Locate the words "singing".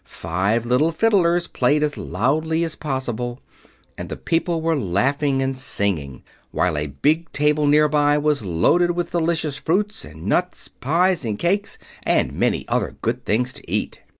5.55-6.23